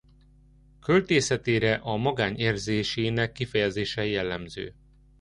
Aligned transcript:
Költészetére 0.79 1.73
a 1.73 1.95
magány 1.95 2.35
érzésének 2.39 3.31
kifejezése 3.31 4.05
jellemző. 4.05 4.75